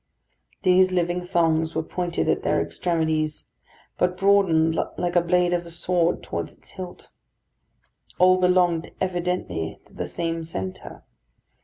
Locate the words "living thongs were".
0.91-1.83